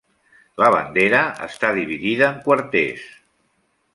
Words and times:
La 0.63 0.69
bandera 0.75 1.19
està 1.49 1.69
dividida 1.77 2.31
en 2.31 2.41
quarters. 2.47 3.07